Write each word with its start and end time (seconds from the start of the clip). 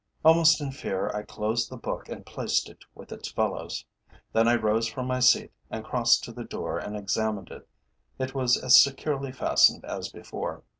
Almost 0.25 0.59
in 0.61 0.71
fear 0.71 1.09
I 1.11 1.21
closed 1.21 1.69
the 1.69 1.77
book 1.77 2.09
and 2.09 2.25
placed 2.25 2.69
it 2.69 2.85
with 2.95 3.11
its 3.11 3.29
fellows. 3.31 3.85
Then 4.33 4.47
I 4.47 4.55
rose 4.55 4.87
from 4.87 5.05
my 5.05 5.19
seat, 5.19 5.51
and 5.69 5.85
crossed 5.85 6.23
to 6.23 6.31
the 6.31 6.43
door 6.43 6.79
and 6.79 6.97
examined 6.97 7.49
it. 7.51 7.67
It 8.17 8.33
was 8.33 8.57
as 8.57 8.81
securely 8.81 9.31
fastened 9.31 9.85
as 9.85 10.09
before. 10.09 10.63